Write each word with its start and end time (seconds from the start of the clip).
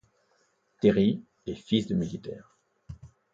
Terry 0.79 1.21
est 1.45 1.53
fils 1.53 1.85
de 1.85 1.93
militaire. 1.93 2.57